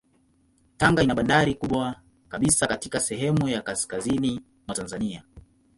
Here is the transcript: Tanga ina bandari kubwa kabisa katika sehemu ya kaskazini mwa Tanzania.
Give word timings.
Tanga 0.77 1.03
ina 1.03 1.15
bandari 1.15 1.55
kubwa 1.55 2.01
kabisa 2.29 2.67
katika 2.67 2.99
sehemu 2.99 3.49
ya 3.49 3.61
kaskazini 3.61 4.41
mwa 4.67 4.75
Tanzania. 4.75 5.23